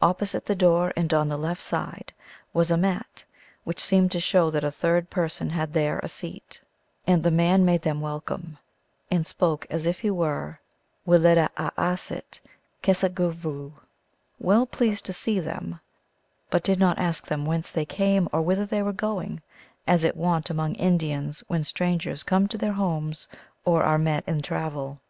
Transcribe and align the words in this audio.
Opposite 0.00 0.46
the 0.46 0.54
door, 0.54 0.90
and 0.96 1.12
on 1.12 1.28
the 1.28 1.36
left 1.36 1.60
side, 1.60 2.14
was 2.54 2.70
a 2.70 2.78
mat, 2.78 3.26
which 3.64 3.78
seemed 3.84 4.10
to 4.12 4.18
show 4.18 4.48
that 4.50 4.64
a 4.64 4.70
third 4.70 5.10
person 5.10 5.50
had 5.50 5.74
there 5.74 5.98
a 5.98 6.08
seat. 6.08 6.62
And 7.06 7.22
the 7.22 7.30
man 7.30 7.66
made 7.66 7.82
them 7.82 8.00
welcome, 8.00 8.56
and 9.10 9.26
spoke 9.26 9.66
as 9.68 9.84
if 9.84 10.00
he 10.00 10.10
were 10.10 10.60
weleda 11.06 11.50
asit 11.76 12.40
kesegvou 12.82 13.72
(M.) 13.72 13.74
well 14.38 14.64
pleased 14.64 15.04
to 15.04 15.12
see 15.12 15.38
them, 15.38 15.78
but 16.48 16.64
did 16.64 16.78
not 16.78 16.98
ask 16.98 17.26
them 17.26 17.44
whence 17.44 17.70
they 17.70 17.84
came 17.84 18.30
or 18.32 18.40
whither 18.40 18.64
they 18.64 18.82
were 18.82 18.94
going, 18.94 19.42
as 19.86 20.04
is 20.04 20.14
wont 20.14 20.48
among 20.48 20.74
Indians 20.76 21.44
when 21.48 21.64
strangers 21.64 22.22
come 22.22 22.48
to 22.48 22.56
their 22.56 22.72
homes 22.72 23.28
or 23.66 23.82
are 23.82 23.98
met 23.98 24.24
in 24.26 24.40
travel. 24.40 25.00